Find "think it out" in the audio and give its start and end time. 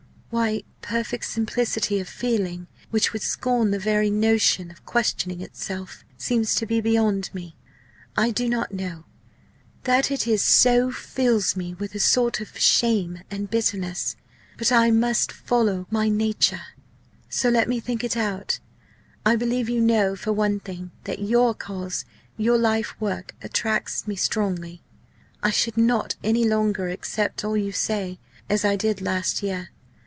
17.81-18.61